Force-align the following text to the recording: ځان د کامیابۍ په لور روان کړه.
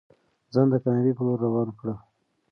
ځان 0.53 0.67
د 0.71 0.75
کامیابۍ 0.83 1.11
په 1.15 1.23
لور 1.27 1.37
روان 1.45 1.69
کړه. 1.79 1.95